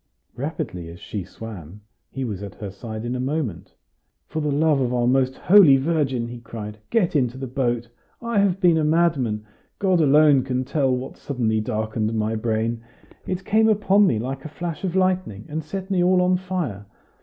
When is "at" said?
2.41-2.55